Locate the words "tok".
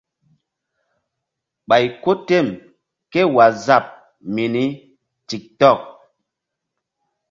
5.59-5.79